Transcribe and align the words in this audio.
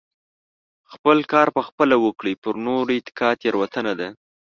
خپل 0.91 1.17
کار 1.31 1.47
په 1.55 1.61
خپله 1.67 1.95
وکړئ 2.05 2.35
پر 2.43 2.53
نورو 2.67 2.91
اتکا 2.97 3.29
تيروتنه 3.41 3.93
ده. 3.99 4.09